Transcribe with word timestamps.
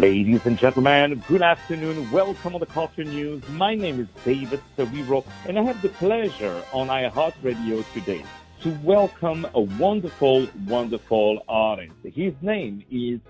Ladies 0.00 0.44
and 0.44 0.58
gentlemen, 0.58 1.22
good 1.28 1.40
afternoon. 1.40 2.10
Welcome 2.10 2.54
on 2.56 2.60
the 2.60 2.66
Culture 2.66 3.04
News. 3.04 3.48
My 3.50 3.76
name 3.76 4.00
is 4.00 4.08
David 4.24 4.60
Cerebro, 4.74 5.24
and 5.46 5.56
I 5.56 5.62
have 5.62 5.80
the 5.82 5.88
pleasure 5.88 6.64
on 6.72 6.88
iHeartRadio 6.88 7.84
today 7.92 8.24
to 8.62 8.76
welcome 8.82 9.46
a 9.54 9.60
wonderful, 9.60 10.48
wonderful 10.66 11.44
artist. 11.48 11.92
His 12.02 12.34
name 12.42 12.82
is 12.90 13.20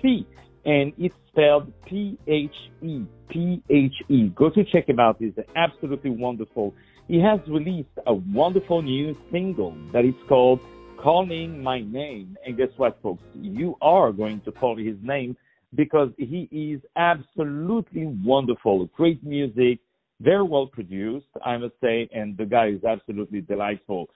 Phe, 0.00 0.24
and 0.64 0.92
it's 0.96 1.16
spelled 1.26 1.72
P-H-E, 1.86 3.04
P-H-E. 3.28 4.28
Go 4.28 4.48
to 4.50 4.64
check 4.64 4.88
him 4.88 5.00
out. 5.00 5.16
He's 5.18 5.34
absolutely 5.56 6.10
wonderful. 6.10 6.72
He 7.08 7.18
has 7.18 7.40
released 7.48 7.98
a 8.06 8.14
wonderful 8.14 8.80
new 8.80 9.16
single 9.32 9.74
that 9.92 10.04
is 10.04 10.14
called 10.28 10.60
Calling 10.98 11.64
My 11.64 11.80
Name. 11.80 12.36
And 12.46 12.56
guess 12.56 12.70
what, 12.76 13.02
folks? 13.02 13.24
You 13.34 13.76
are 13.82 14.12
going 14.12 14.40
to 14.42 14.52
call 14.52 14.76
his 14.76 14.94
name 15.02 15.36
because 15.74 16.10
he 16.18 16.48
is 16.52 16.80
absolutely 16.96 18.06
wonderful. 18.24 18.86
Great 18.96 19.22
music, 19.24 19.78
very 20.20 20.42
well 20.42 20.66
produced, 20.66 21.26
I 21.44 21.56
must 21.56 21.74
say, 21.82 22.08
and 22.12 22.36
the 22.36 22.44
guy 22.44 22.68
is 22.68 22.84
absolutely 22.84 23.40
delightful. 23.40 24.08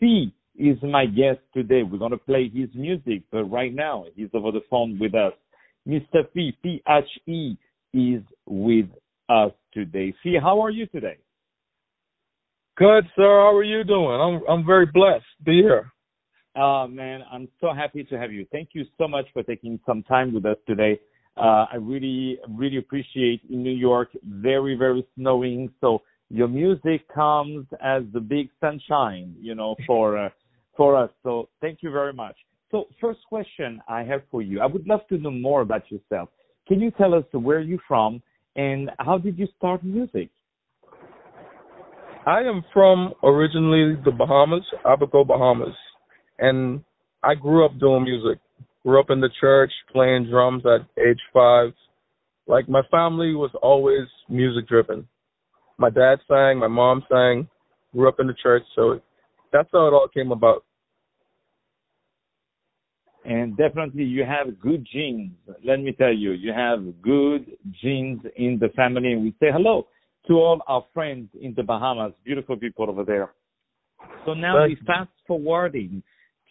Phe 0.00 0.32
is 0.56 0.76
my 0.82 1.06
guest 1.06 1.40
today. 1.54 1.82
We're 1.82 1.98
going 1.98 2.10
to 2.10 2.18
play 2.18 2.50
his 2.52 2.68
music, 2.74 3.22
but 3.30 3.44
right 3.44 3.74
now 3.74 4.04
he's 4.14 4.28
over 4.34 4.52
the 4.52 4.62
phone 4.68 4.98
with 4.98 5.14
us. 5.14 5.32
Mr. 5.86 6.24
Phe, 6.34 6.52
P-H-E, 6.62 7.56
is 7.94 8.22
with 8.46 8.86
us 9.28 9.52
today. 9.72 10.12
Phe, 10.22 10.38
how 10.40 10.60
are 10.62 10.70
you 10.70 10.86
today? 10.86 11.16
Good, 12.76 13.04
sir. 13.16 13.22
How 13.22 13.56
are 13.56 13.64
you 13.64 13.82
doing? 13.82 14.20
I'm 14.20 14.40
I'm 14.48 14.64
very 14.64 14.86
blessed 14.86 15.24
to 15.38 15.44
be 15.44 15.62
here. 15.62 15.90
Oh 16.60 16.88
man, 16.88 17.22
I'm 17.30 17.46
so 17.60 17.72
happy 17.72 18.02
to 18.02 18.18
have 18.18 18.32
you. 18.32 18.44
Thank 18.50 18.70
you 18.72 18.84
so 18.98 19.06
much 19.06 19.26
for 19.32 19.44
taking 19.44 19.78
some 19.86 20.02
time 20.02 20.34
with 20.34 20.44
us 20.44 20.56
today. 20.66 20.98
Uh, 21.36 21.66
I 21.72 21.76
really, 21.76 22.40
really 22.48 22.78
appreciate 22.78 23.42
in 23.48 23.62
New 23.62 23.76
York, 23.76 24.08
very, 24.24 24.74
very 24.74 25.06
snowing. 25.14 25.70
So 25.80 26.02
your 26.30 26.48
music 26.48 27.06
comes 27.14 27.64
as 27.80 28.02
the 28.12 28.18
big 28.18 28.48
sunshine, 28.60 29.36
you 29.40 29.54
know, 29.54 29.76
for 29.86 30.18
uh, 30.18 30.30
for 30.76 30.96
us. 30.96 31.10
So 31.22 31.48
thank 31.60 31.78
you 31.80 31.92
very 31.92 32.12
much. 32.12 32.34
So 32.72 32.86
first 33.00 33.20
question 33.28 33.80
I 33.88 34.02
have 34.02 34.22
for 34.28 34.42
you, 34.42 34.60
I 34.60 34.66
would 34.66 34.88
love 34.88 35.06
to 35.10 35.18
know 35.18 35.30
more 35.30 35.60
about 35.60 35.82
yourself. 35.92 36.28
Can 36.66 36.80
you 36.80 36.90
tell 36.90 37.14
us 37.14 37.24
where 37.30 37.60
you're 37.60 37.78
from 37.86 38.20
and 38.56 38.90
how 38.98 39.16
did 39.16 39.38
you 39.38 39.46
start 39.56 39.84
music? 39.84 40.28
I 42.26 42.40
am 42.40 42.64
from 42.74 43.14
originally 43.22 43.96
the 44.04 44.10
Bahamas, 44.10 44.64
Abaco, 44.84 45.24
Bahamas 45.24 45.74
and 46.38 46.82
I 47.22 47.34
grew 47.34 47.64
up 47.64 47.78
doing 47.78 48.04
music. 48.04 48.38
Grew 48.84 49.00
up 49.00 49.10
in 49.10 49.20
the 49.20 49.30
church, 49.40 49.72
playing 49.92 50.28
drums 50.30 50.62
at 50.64 50.86
age 51.02 51.20
five. 51.32 51.72
Like 52.46 52.68
my 52.68 52.82
family 52.90 53.34
was 53.34 53.50
always 53.62 54.06
music 54.28 54.68
driven. 54.68 55.06
My 55.78 55.90
dad 55.90 56.18
sang, 56.28 56.58
my 56.58 56.68
mom 56.68 57.04
sang. 57.10 57.48
Grew 57.92 58.08
up 58.08 58.20
in 58.20 58.26
the 58.26 58.34
church, 58.42 58.62
so 58.74 59.00
that's 59.52 59.68
how 59.72 59.86
it 59.88 59.92
all 59.92 60.08
came 60.12 60.32
about. 60.32 60.64
And 63.24 63.56
definitely, 63.56 64.04
you 64.04 64.24
have 64.24 64.58
good 64.60 64.86
genes. 64.90 65.32
Let 65.64 65.80
me 65.80 65.92
tell 65.92 66.12
you, 66.12 66.32
you 66.32 66.52
have 66.52 66.80
good 67.02 67.46
genes 67.82 68.20
in 68.36 68.58
the 68.60 68.68
family. 68.74 69.12
And 69.12 69.22
we 69.22 69.30
say 69.40 69.48
hello 69.52 69.86
to 70.28 70.34
all 70.34 70.62
our 70.66 70.84
friends 70.94 71.28
in 71.40 71.52
the 71.54 71.62
Bahamas, 71.62 72.12
beautiful 72.24 72.56
people 72.56 72.88
over 72.88 73.04
there. 73.04 73.32
So 74.24 74.34
now 74.34 74.64
we 74.64 74.76
fast 74.86 75.10
forwarding 75.26 76.02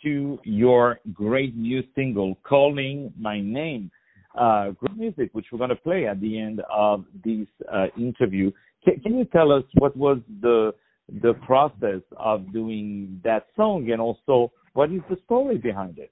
to 0.03 0.39
your 0.43 0.99
great 1.13 1.55
new 1.55 1.83
single, 1.95 2.37
Calling 2.43 3.13
My 3.19 3.39
Name. 3.41 3.91
Uh, 4.37 4.71
great 4.71 4.97
music, 4.97 5.29
which 5.33 5.47
we're 5.51 5.57
going 5.57 5.69
to 5.71 5.75
play 5.75 6.07
at 6.07 6.21
the 6.21 6.39
end 6.39 6.61
of 6.71 7.05
this 7.25 7.47
uh, 7.73 7.87
interview. 7.97 8.51
Can, 8.83 8.99
can, 8.99 9.17
you 9.17 9.25
tell 9.25 9.51
us 9.51 9.63
what 9.75 9.95
was 9.97 10.19
the 10.41 10.73
the 11.21 11.33
process 11.45 12.01
of 12.17 12.51
doing 12.53 13.19
that 13.23 13.47
song, 13.55 13.89
and 13.91 13.99
also 13.99 14.51
what 14.73 14.91
is 14.91 15.01
the 15.09 15.17
story 15.25 15.57
behind 15.57 15.97
it? 15.97 16.11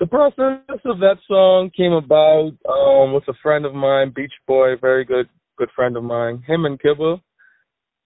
The 0.00 0.06
process 0.06 0.80
of 0.84 0.98
that 0.98 1.18
song 1.28 1.70
came 1.76 1.92
about 1.92 2.52
um, 2.68 3.12
with 3.12 3.24
a 3.28 3.34
friend 3.42 3.64
of 3.64 3.74
mine, 3.74 4.12
Beach 4.16 4.32
Boy, 4.46 4.76
very 4.80 5.04
good 5.04 5.28
good 5.56 5.68
friend 5.76 5.96
of 5.96 6.02
mine. 6.02 6.42
Him 6.46 6.64
and 6.64 6.80
Kibba 6.80 7.20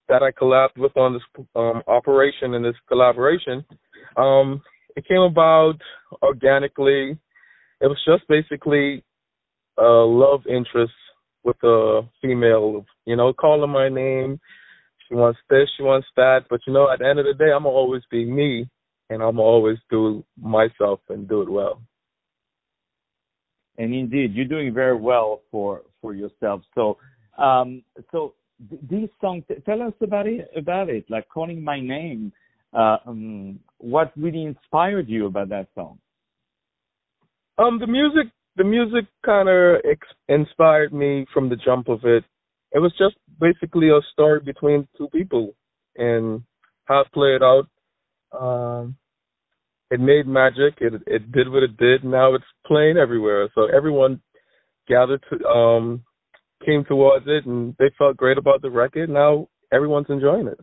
that 0.07 0.21
I 0.23 0.31
collabed 0.31 0.77
with 0.77 0.95
on 0.97 1.13
this 1.13 1.45
um, 1.55 1.81
operation 1.87 2.53
and 2.53 2.63
this 2.63 2.75
collaboration, 2.87 3.65
um, 4.17 4.61
it 4.95 5.07
came 5.07 5.21
about 5.21 5.75
organically. 6.21 7.17
It 7.81 7.87
was 7.87 8.01
just 8.05 8.27
basically 8.27 9.03
a 9.77 9.83
love 9.83 10.41
interest 10.47 10.93
with 11.43 11.57
a 11.63 12.01
female, 12.21 12.85
you 13.05 13.15
know, 13.15 13.33
calling 13.33 13.69
my 13.69 13.89
name. 13.89 14.39
She 15.07 15.15
wants 15.15 15.39
this, 15.49 15.69
she 15.77 15.83
wants 15.83 16.07
that, 16.15 16.45
but 16.49 16.61
you 16.65 16.73
know, 16.73 16.91
at 16.91 16.99
the 16.99 17.07
end 17.07 17.19
of 17.19 17.25
the 17.25 17.33
day, 17.33 17.51
I'm 17.51 17.63
going 17.63 17.73
to 17.73 17.77
always 17.77 18.01
be 18.09 18.25
me, 18.25 18.67
and 19.09 19.21
I'm 19.21 19.39
always 19.39 19.77
do 19.91 20.25
myself 20.39 20.99
and 21.09 21.27
do 21.29 21.41
it 21.41 21.49
well. 21.49 21.81
And 23.77 23.93
indeed, 23.93 24.33
you're 24.33 24.45
doing 24.45 24.73
very 24.73 24.95
well 24.95 25.41
for 25.51 25.81
for 26.01 26.15
yourself. 26.15 26.61
So, 26.73 26.97
um, 27.37 27.83
so 28.11 28.33
this 28.59 29.09
song 29.19 29.43
tell 29.65 29.81
us 29.81 29.93
about 30.01 30.27
it 30.27 30.49
about 30.55 30.89
it 30.89 31.05
like 31.09 31.27
calling 31.29 31.63
my 31.63 31.79
name 31.79 32.31
uh, 32.73 32.97
um, 33.05 33.59
what 33.77 34.11
really 34.17 34.43
inspired 34.43 35.07
you 35.07 35.27
about 35.27 35.49
that 35.49 35.67
song? 35.75 35.97
Um 37.57 37.79
the 37.79 37.87
music 37.87 38.31
the 38.57 38.63
music 38.63 39.05
kind 39.25 39.47
of 39.49 39.81
ex- 39.89 40.07
inspired 40.27 40.93
me 40.93 41.25
from 41.33 41.49
the 41.49 41.55
jump 41.55 41.87
of 41.87 42.03
it. 42.03 42.23
It 42.71 42.79
was 42.79 42.93
just 42.97 43.15
basically 43.39 43.89
a 43.89 44.01
story 44.11 44.41
between 44.41 44.87
two 44.97 45.07
people 45.09 45.55
and 45.95 46.43
how 46.85 47.01
it 47.01 47.11
played 47.13 47.41
out. 47.43 47.67
Um 48.37 48.97
it 49.91 49.99
made 49.99 50.27
magic. 50.27 50.75
It 50.81 50.93
it 51.07 51.31
did 51.31 51.49
what 51.49 51.63
it 51.63 51.77
did. 51.77 52.03
Now 52.03 52.35
it's 52.35 52.45
playing 52.65 52.97
everywhere. 52.97 53.49
So 53.55 53.67
everyone 53.67 54.21
gathered 54.87 55.23
to 55.29 55.47
um 55.47 56.03
came 56.63 56.85
towards 56.85 57.25
it 57.27 57.45
and 57.45 57.75
they 57.79 57.91
felt 57.97 58.17
great 58.17 58.37
about 58.37 58.61
the 58.61 58.69
record. 58.69 59.09
Now 59.09 59.47
everyone's 59.71 60.09
enjoying 60.09 60.47
it. 60.47 60.59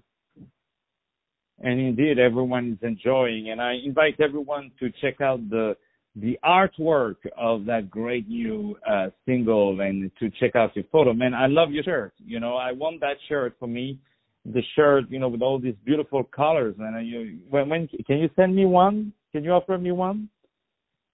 And 1.60 1.80
indeed, 1.80 2.18
everyone 2.18 2.72
is 2.72 2.86
enjoying. 2.86 3.50
And 3.50 3.60
I 3.60 3.74
invite 3.84 4.20
everyone 4.20 4.72
to 4.80 4.90
check 5.00 5.20
out 5.20 5.48
the 5.48 5.76
the 6.14 6.38
artwork 6.44 7.16
of 7.38 7.64
that 7.64 7.88
great 7.90 8.28
new 8.28 8.76
uh, 8.86 9.06
single 9.24 9.80
and 9.80 10.10
to 10.18 10.30
check 10.38 10.54
out 10.54 10.76
your 10.76 10.84
photo. 10.92 11.14
Man, 11.14 11.32
I 11.32 11.46
love 11.46 11.70
your 11.70 11.82
shirt. 11.84 12.12
You 12.18 12.38
know, 12.38 12.56
I 12.56 12.72
want 12.72 13.00
that 13.00 13.16
shirt 13.28 13.54
for 13.58 13.66
me. 13.66 13.98
The 14.44 14.60
shirt, 14.76 15.04
you 15.08 15.18
know, 15.18 15.28
with 15.28 15.40
all 15.40 15.58
these 15.58 15.76
beautiful 15.86 16.24
colors. 16.24 16.74
And 16.78 17.06
you, 17.06 17.38
when, 17.48 17.68
when 17.70 17.88
can 18.06 18.18
you 18.18 18.28
send 18.36 18.54
me 18.54 18.66
one? 18.66 19.14
Can 19.32 19.42
you 19.42 19.52
offer 19.52 19.78
me 19.78 19.92
one? 19.92 20.28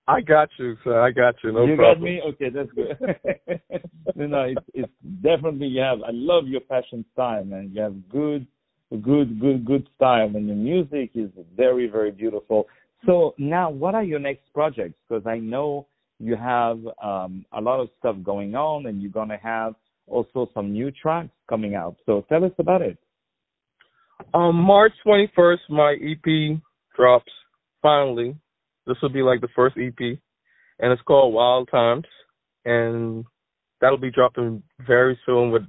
I 0.09 0.23
got 0.23 0.49
you, 0.59 0.75
sir. 0.83 0.99
I 0.99 1.11
got 1.11 1.35
you. 1.45 1.53
No 1.53 1.67
you 1.67 1.77
problem. 1.77 1.99
got 1.99 2.03
me. 2.03 2.21
Okay, 2.29 2.49
that's 2.49 2.71
good. 2.73 2.97
you 4.17 4.27
know, 4.27 4.45
it's, 4.45 4.67
it's 4.73 4.93
definitely 5.23 5.67
you 5.67 5.83
have. 5.83 5.99
I 6.01 6.13
love 6.13 6.47
your 6.47 6.63
fashion 6.63 7.05
style, 7.13 7.45
man. 7.45 7.71
You 7.75 7.83
have 7.83 8.09
good, 8.09 8.47
good, 8.91 9.39
good, 9.39 9.67
good 9.67 9.87
style, 9.97 10.31
and 10.35 10.47
your 10.47 10.57
music 10.57 11.11
is 11.15 11.29
very, 11.55 11.89
very 11.89 12.11
beautiful. 12.11 12.67
So 13.05 13.35
now, 13.37 13.69
what 13.69 13.95
are 13.95 14.03
your 14.03 14.19
next 14.19 14.51
projects? 14.55 14.95
Because 15.07 15.27
I 15.27 15.39
know 15.39 15.87
you 16.19 16.37
have 16.37 16.79
um, 17.03 17.45
a 17.53 17.61
lot 17.61 17.79
of 17.79 17.91
stuff 17.99 18.17
going 18.25 18.55
on, 18.55 18.87
and 18.87 19.03
you're 19.03 19.13
gonna 19.13 19.39
have 19.43 19.75
also 20.07 20.49
some 20.55 20.73
new 20.73 20.91
tracks 20.91 21.29
coming 21.51 21.75
out. 21.75 21.97
So 22.07 22.25
tell 22.31 22.45
us 22.45 22.53
about 22.59 22.81
it. 22.81 22.97
Um, 24.33 24.57
March 24.57 24.93
21st, 25.07 25.59
my 25.69 25.97
EP 26.01 26.59
drops 26.97 27.31
finally 27.83 28.35
this 28.89 28.97
will 29.03 29.11
be 29.11 29.23
like 29.23 29.41
the 29.41 29.49
first 29.55 29.77
EP, 29.77 29.99
and 30.01 30.93
it's 30.93 31.03
called 31.03 31.35
Wild 31.35 31.69
Times, 31.71 32.07
and 32.65 33.25
that'll 33.81 33.99
be 33.99 34.11
dropping 34.11 34.63
very 34.87 35.19
soon 35.25 35.53
with 35.53 35.63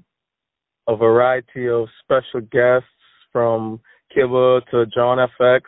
a 0.87 0.95
variety 0.95 1.67
of 1.67 1.87
special 2.01 2.41
guests 2.51 2.87
from 3.31 3.79
Kibba 4.15 4.61
to 4.71 4.85
John 4.87 5.19
FX, 5.39 5.61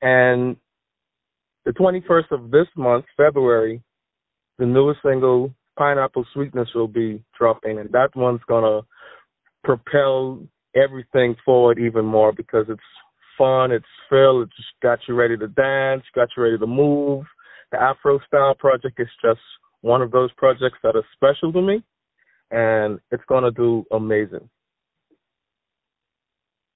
and 0.00 0.56
the 1.66 1.72
21st 1.72 2.30
of 2.30 2.50
this 2.50 2.68
month, 2.76 3.04
February, 3.16 3.82
the 4.58 4.64
newest 4.64 5.00
single 5.04 5.52
Pineapple 5.78 6.24
Sweetness 6.32 6.68
will 6.74 6.88
be 6.88 7.22
dropping, 7.36 7.78
and 7.78 7.90
that 7.90 8.14
one's 8.16 8.40
gonna 8.48 8.80
propel 9.64 10.40
everything 10.74 11.36
forward 11.44 11.78
even 11.78 12.04
more 12.04 12.32
because 12.32 12.66
it's 12.68 12.80
fun. 13.38 13.72
It's 13.72 13.86
filled. 14.10 14.42
It 14.42 14.50
just 14.56 14.68
got 14.82 14.98
you 15.08 15.14
ready 15.14 15.36
to 15.38 15.48
dance, 15.48 16.02
got 16.14 16.28
you 16.36 16.42
ready 16.42 16.58
to 16.58 16.66
move. 16.66 17.24
The 17.72 17.80
Afro 17.80 18.18
Style 18.26 18.54
project 18.54 18.98
is 19.00 19.08
just 19.22 19.40
one 19.80 20.02
of 20.02 20.10
those 20.10 20.32
projects 20.32 20.78
that 20.82 20.96
are 20.96 21.04
special 21.14 21.52
to 21.52 21.62
me, 21.62 21.82
and 22.50 22.98
it's 23.10 23.22
going 23.28 23.44
to 23.44 23.50
do 23.52 23.84
amazing. 23.92 24.48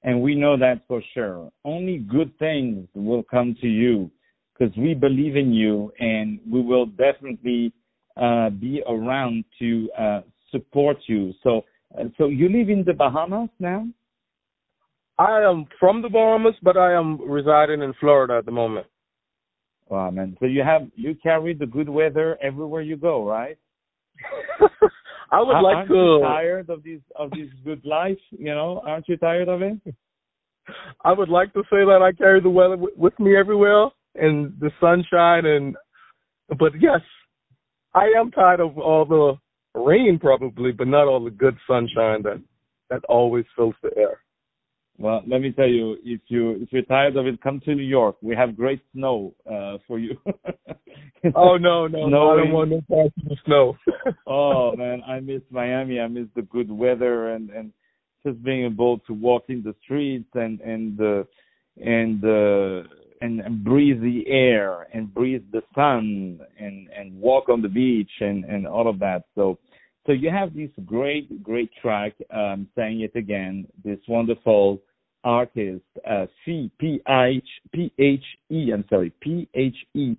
And 0.05 0.20
we 0.20 0.35
know 0.35 0.56
that 0.56 0.82
for 0.88 1.03
sure. 1.14 1.50
Only 1.64 1.99
good 1.99 2.37
things 2.38 2.88
will 2.94 3.23
come 3.23 3.56
to 3.61 3.69
you 3.69 4.11
because 4.53 4.76
we 4.76 4.94
believe 4.94 5.37
in 5.37 5.53
you, 5.53 5.93
and 5.99 6.41
we 6.49 6.61
will 6.61 6.87
definitely 6.87 7.73
uh, 8.17 8.50
be 8.50 8.82
around 8.88 9.44
to 9.59 9.91
uh, 9.99 10.20
support 10.50 10.99
you. 11.06 11.32
So, 11.43 11.64
uh, 11.99 12.05
so 12.19 12.26
you 12.26 12.49
live 12.49 12.69
in 12.69 12.85
the 12.85 12.93
Bahamas 12.93 13.49
now? 13.59 13.87
I 15.22 15.48
am 15.48 15.66
from 15.78 16.02
the 16.02 16.08
Bahamas, 16.08 16.54
but 16.62 16.76
I 16.76 16.94
am 16.94 17.20
residing 17.30 17.80
in 17.82 17.94
Florida 18.00 18.38
at 18.38 18.44
the 18.44 18.50
moment. 18.50 18.86
Wow, 19.88 20.10
man! 20.10 20.36
So 20.40 20.46
you 20.46 20.62
have 20.64 20.82
you 20.96 21.14
carry 21.22 21.54
the 21.54 21.66
good 21.66 21.88
weather 21.88 22.38
everywhere 22.42 22.82
you 22.82 22.96
go, 22.96 23.24
right? 23.24 23.56
I 25.30 25.40
would 25.40 25.60
like 25.60 25.76
aren't 25.76 25.88
to. 25.88 25.94
You 25.94 26.20
tired 26.22 26.70
of 26.70 26.82
this 26.82 27.00
of 27.14 27.30
this 27.30 27.48
good 27.64 27.84
life? 27.84 28.19
You 28.30 28.54
know, 28.54 28.82
aren't 28.84 29.08
you 29.08 29.16
tired 29.16 29.48
of 29.48 29.62
it? 29.62 29.78
I 31.04 31.12
would 31.12 31.28
like 31.28 31.52
to 31.52 31.62
say 31.70 31.84
that 31.84 32.00
I 32.02 32.12
carry 32.12 32.40
the 32.40 32.50
weather 32.50 32.76
with 32.76 33.18
me 33.18 33.36
everywhere 33.36 33.86
and 34.14 34.52
the 34.60 34.70
sunshine 34.80 35.44
and, 35.44 35.76
but 36.58 36.72
yes, 36.80 37.00
I 37.94 38.12
am 38.16 38.30
tired 38.30 38.60
of 38.60 38.78
all 38.78 39.04
the 39.04 39.80
rain 39.80 40.18
probably, 40.20 40.70
but 40.70 40.86
not 40.86 41.08
all 41.08 41.25
the 41.25 41.30
good 41.30 41.56
sunshine 41.66 42.22
that 42.22 42.40
that 42.90 43.04
always 43.08 43.44
fills 43.56 43.75
the 43.82 43.90
air. 43.96 44.21
Well, 45.02 45.20
let 45.26 45.40
me 45.40 45.50
tell 45.50 45.66
you, 45.66 45.96
if 46.04 46.20
you 46.28 46.52
if 46.62 46.69
you're 46.70 46.82
tired 46.82 47.16
of 47.16 47.26
it, 47.26 47.43
come 47.43 47.58
to 47.64 47.75
New 47.75 47.82
York. 47.82 48.14
We 48.22 48.37
have 48.37 48.56
great 48.56 48.81
snow 48.94 49.34
uh, 49.44 49.78
for 49.88 49.99
you. 49.99 50.16
oh 51.34 51.56
no, 51.56 51.88
no, 51.88 52.06
no, 52.06 52.31
I 52.31 52.37
don't 52.37 52.52
want 52.52 52.70
no 52.70 52.82
parts 52.88 53.12
of 53.19 53.28
the 53.28 53.37
snow. 53.44 53.76
oh 54.28 54.76
man, 54.76 55.02
I 55.04 55.19
miss 55.19 55.43
Miami. 55.50 55.99
I 55.99 56.06
miss 56.06 56.28
the 56.37 56.43
good 56.43 56.70
weather 56.70 57.31
and 57.31 57.50
and 57.50 57.72
just 58.25 58.40
being 58.44 58.64
able 58.64 59.00
to 59.00 59.12
walk 59.12 59.46
in 59.49 59.64
the 59.64 59.75
streets 59.82 60.28
and 60.34 60.60
and 60.60 61.00
uh, 61.00 61.25
and 61.84 62.25
uh, 62.25 62.88
and, 63.20 63.40
and 63.40 63.64
breathe 63.64 64.00
the 64.02 64.22
air 64.28 64.87
and 64.94 65.12
breathe 65.12 65.43
the 65.50 65.62
sun 65.75 66.38
and 66.60 66.88
and 66.96 67.20
walk 67.20 67.49
on 67.49 67.60
the 67.60 67.69
beach 67.69 68.20
and 68.20 68.44
and 68.44 68.69
all 68.69 68.88
of 68.88 69.00
that. 69.00 69.25
So 69.34 69.58
so 70.06 70.12
you 70.12 70.31
have 70.31 70.54
this 70.54 70.70
great 70.87 71.43
great 71.43 71.70
track. 71.82 72.12
Um, 72.32 72.69
saying 72.76 73.00
it 73.00 73.16
again, 73.16 73.66
this 73.84 73.99
wonderful 74.06 74.81
artist, 75.24 75.84
uh, 76.08 76.26
C 76.44 76.70
P 76.78 77.00
H 77.08 77.48
P 77.72 77.92
H 77.98 78.24
E. 78.50 78.70
I'm 78.72 78.84
sorry, 78.88 79.12
P 79.20 79.48
H 79.54 79.76
E 79.94 80.16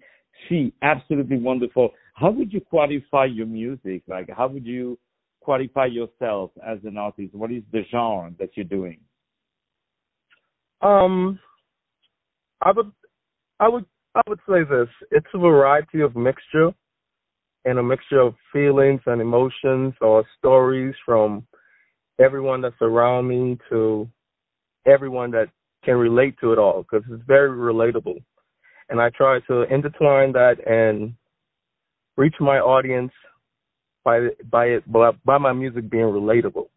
C. 0.47 0.73
Absolutely 0.81 1.37
wonderful. 1.37 1.89
How 2.13 2.31
would 2.31 2.53
you 2.53 2.61
qualify 2.61 3.25
your 3.25 3.47
music? 3.47 4.03
Like, 4.07 4.29
how 4.35 4.47
would 4.47 4.65
you 4.65 4.99
qualify 5.41 5.87
yourself 5.87 6.51
as 6.65 6.79
an 6.83 6.97
artist? 6.97 7.33
What 7.33 7.51
is 7.51 7.63
the 7.71 7.83
genre 7.91 8.31
that 8.39 8.51
you're 8.55 8.65
doing? 8.65 8.99
Um, 10.81 11.39
I 12.61 12.71
would, 12.71 12.91
I 13.59 13.69
would, 13.69 13.85
I 14.15 14.21
would 14.27 14.39
say 14.47 14.63
this. 14.69 14.87
It's 15.11 15.27
a 15.33 15.39
variety 15.39 16.01
of 16.01 16.15
mixture, 16.15 16.71
and 17.65 17.79
a 17.79 17.83
mixture 17.83 18.19
of 18.19 18.35
feelings 18.51 19.01
and 19.05 19.21
emotions 19.21 19.93
or 20.01 20.25
stories 20.37 20.95
from 21.05 21.45
everyone 22.19 22.61
that's 22.61 22.75
around 22.81 23.27
me 23.27 23.57
to 23.69 24.07
everyone 24.85 25.31
that 25.31 25.47
can 25.83 25.95
relate 25.95 26.35
to 26.41 26.53
it 26.53 26.59
all 26.59 26.83
because 26.83 27.05
it's 27.11 27.23
very 27.27 27.49
relatable. 27.49 28.21
And 28.89 29.01
I 29.01 29.09
try 29.09 29.39
to 29.47 29.63
intertwine 29.73 30.33
that 30.33 30.55
and 30.67 31.13
reach 32.17 32.35
my 32.39 32.59
audience 32.59 33.11
by 34.03 34.27
by 34.49 34.65
it 34.65 34.91
by, 34.91 35.11
by 35.25 35.37
my 35.37 35.53
music 35.53 35.89
being 35.89 36.03
relatable. 36.05 36.67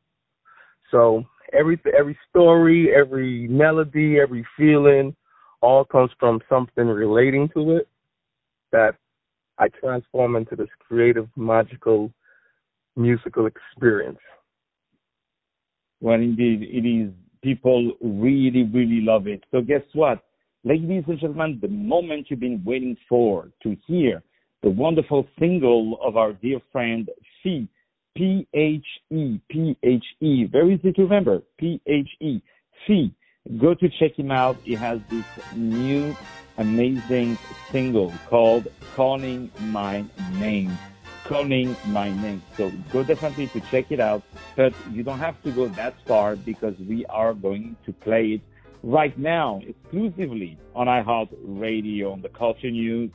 So 0.91 1.25
every 1.53 1.81
every 1.99 2.19
story, 2.31 2.91
every 2.94 3.49
melody, 3.49 4.19
every 4.20 4.47
feeling, 4.56 5.14
all 5.61 5.85
comes 5.85 6.11
from 6.19 6.41
something 6.49 6.87
relating 6.87 7.49
to 7.55 7.76
it 7.76 7.88
that 8.73 8.94
I 9.58 9.69
transform 9.69 10.37
into 10.37 10.55
this 10.55 10.69
creative, 10.87 11.29
magical, 11.37 12.12
musical 12.94 13.47
experience. 13.47 14.19
Well, 16.00 16.17
indeed, 16.17 16.62
it 16.62 16.87
is. 16.88 17.12
People 17.46 17.93
really, 18.02 18.64
really 18.64 19.00
love 19.00 19.28
it. 19.28 19.44
So 19.52 19.60
guess 19.60 19.82
what? 19.93 20.19
Ladies 20.64 21.04
and 21.06 21.20
gentlemen, 21.20 21.60
the 21.62 21.69
moment 21.69 22.26
you've 22.28 22.40
been 22.40 22.60
waiting 22.64 22.96
for 23.08 23.50
to 23.62 23.76
hear 23.87 24.25
the 24.64 24.70
wonderful 24.70 25.28
single 25.38 25.96
of 26.02 26.16
our 26.16 26.32
dear 26.32 26.58
friend 26.72 27.08
Phe, 27.44 27.69
P 28.16 28.48
H 28.52 28.84
E, 29.12 29.38
P 29.48 29.76
H 29.84 30.04
E. 30.20 30.46
Very 30.50 30.75
easy 30.75 30.90
to 30.94 31.02
remember, 31.02 31.40
P 31.56 31.81
H 31.87 32.08
E, 32.20 32.43
Phe. 32.84 33.14
Go 33.60 33.75
to 33.75 33.88
check 34.00 34.19
him 34.19 34.32
out. 34.32 34.56
He 34.64 34.75
has 34.75 34.98
this 35.08 35.25
new 35.54 36.16
amazing 36.58 37.38
single 37.70 38.12
called 38.28 38.66
Calling 38.96 39.52
My 39.60 40.04
Name. 40.40 40.76
Calling 41.28 41.76
My 41.87 42.11
Name. 42.23 42.43
So 42.56 42.70
go 42.93 43.02
definitely 43.02 43.49
to 43.49 43.61
check 43.73 43.90
it 43.90 44.00
out, 44.00 44.23
but 44.56 44.73
you 44.93 45.02
don't 45.02 45.19
have 45.19 45.43
to 45.43 45.50
go 45.50 45.69
that 45.69 45.94
far 46.06 46.37
because 46.37 46.75
we 46.78 47.05
are 47.06 47.34
going 47.34 47.76
to 47.84 47.93
play 47.93 48.34
it 48.34 48.40
right 48.82 49.17
now 49.19 49.61
exclusively 49.67 50.56
on 50.75 50.87
iHeart 50.87 51.28
Radio 51.43 52.12
on 52.12 52.23
the 52.23 52.28
Culture 52.28 52.70
News. 52.70 53.11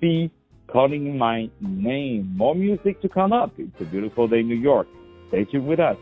See 0.00 0.30
calling 0.66 1.16
my 1.16 1.48
name. 1.60 2.32
More 2.36 2.54
music 2.54 3.00
to 3.02 3.08
come 3.08 3.32
up. 3.32 3.52
It's 3.56 3.80
a 3.80 3.84
beautiful 3.84 4.28
day 4.28 4.40
in 4.40 4.48
New 4.48 4.56
York. 4.56 4.88
Stay 5.28 5.44
tuned 5.44 5.66
with 5.66 5.80
us. 5.80 5.96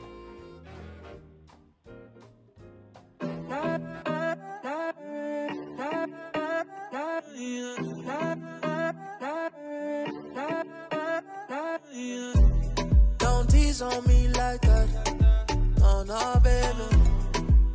Don't 13.76 13.92
on 13.92 14.06
me 14.06 14.28
like 14.28 14.60
that. 14.60 14.88
No, 15.78 16.04
no, 16.04 16.40
baby. 16.44 16.86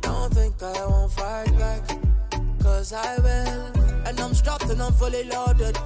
Don't 0.00 0.32
think 0.32 0.62
I 0.62 0.86
won't 0.86 1.12
fight 1.12 1.58
back. 1.58 1.82
Cause 2.62 2.94
I 2.94 3.18
will. 3.18 4.06
And 4.06 4.18
I'm 4.18 4.32
strapped 4.32 4.70
and 4.70 4.80
I'm 4.80 4.94
fully 4.94 5.24
loaded. 5.24 5.76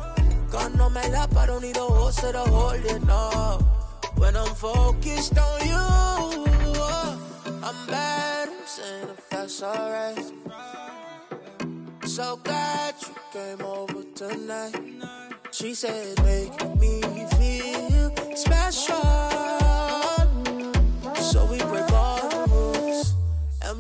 Gun 0.52 0.80
on 0.80 0.92
my 0.92 1.08
lap, 1.08 1.34
I 1.36 1.46
don't 1.46 1.62
need 1.62 1.76
a 1.76 1.80
holster 1.80 2.30
to 2.30 2.38
hold 2.38 2.84
it, 2.84 3.02
no. 3.04 3.58
When 4.14 4.36
I'm 4.36 4.54
focused 4.54 5.36
on 5.36 5.66
you, 5.66 5.74
oh, 5.74 7.18
I'm 7.64 7.86
bad, 7.88 8.50
I'm 8.50 8.66
saying 8.66 9.08
if 9.08 9.28
that's 9.30 9.62
alright. 9.64 10.32
So 12.06 12.36
glad 12.44 12.94
you 13.00 13.14
came 13.32 13.66
over 13.66 14.04
tonight. 14.14 14.76
She 15.50 15.74
said, 15.74 16.22
make 16.22 16.78
me 16.78 17.00
feel 17.36 18.36
special. 18.36 19.63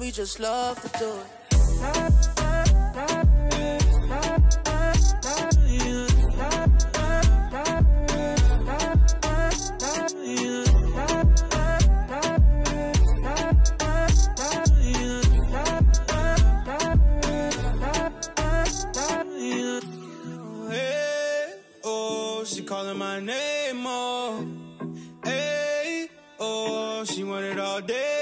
We 0.04 0.10
just 0.10 0.38
love 0.38 0.78
to 0.82 0.98
do 0.98 1.10
it. 1.10 1.28
Oh, 21.86 22.44
she 22.44 22.62
calling 22.62 22.98
my 22.98 23.20
name, 23.20 23.84
oh. 23.86 24.46
Hey, 25.24 26.08
oh, 26.38 27.04
she 27.04 27.24
want 27.24 27.46
it 27.46 27.58
all 27.58 27.80
day, 27.80 28.13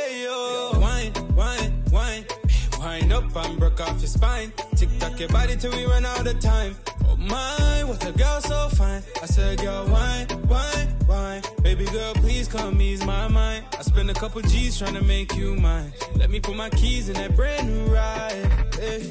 up 3.36 3.46
and 3.46 3.58
broke 3.58 3.80
off 3.80 3.98
your 4.00 4.08
spine. 4.08 4.52
Tick 4.76 4.88
tock 4.98 5.18
your 5.18 5.28
body 5.28 5.56
till 5.56 5.72
we 5.72 5.84
run 5.84 6.04
out 6.04 6.26
of 6.26 6.38
time. 6.40 6.76
Oh 7.06 7.16
my, 7.16 7.84
what 7.84 8.04
a 8.06 8.12
girl 8.12 8.40
so 8.40 8.68
fine. 8.70 9.02
I 9.22 9.26
said, 9.26 9.60
girl, 9.60 9.86
why, 9.86 10.26
why, 10.46 10.88
why? 11.06 11.42
Baby 11.62 11.84
girl, 11.86 12.14
please 12.14 12.48
come 12.48 12.80
ease 12.80 13.04
my 13.04 13.28
mind. 13.28 13.64
I 13.78 13.82
spend 13.82 14.10
a 14.10 14.14
couple 14.14 14.40
G's 14.42 14.78
trying 14.78 14.94
to 14.94 15.04
make 15.04 15.34
you 15.36 15.56
mine. 15.56 15.92
Let 16.16 16.30
me 16.30 16.40
put 16.40 16.56
my 16.56 16.70
keys 16.70 17.08
in 17.08 17.14
that 17.14 17.36
brand 17.36 17.68
new 17.68 17.94
ride. 17.94 18.74
Hey, 18.74 19.10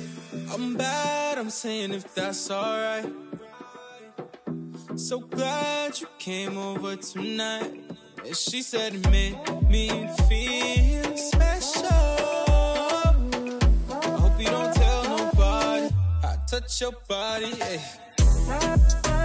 I'm 0.51 0.77
bad, 0.77 1.37
I'm 1.37 1.49
saying 1.49 1.91
if 1.91 2.13
that's 2.13 2.51
alright. 2.51 3.11
So 4.95 5.19
glad 5.19 5.99
you 5.99 6.07
came 6.19 6.57
over 6.57 6.95
tonight. 6.95 7.81
And 8.25 8.37
she 8.37 8.61
said 8.61 8.93
it 8.93 9.09
made 9.09 9.37
me 9.67 9.87
feel 10.29 11.17
special. 11.17 12.50
Touch 16.51 16.81
your 16.81 16.91
body, 17.07 17.53
yeah. 17.57 19.20